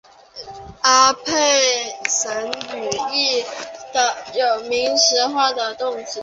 [0.81, 1.31] 阿拉佩
[2.09, 3.37] 什语亦
[4.35, 6.19] 有名词化的动词。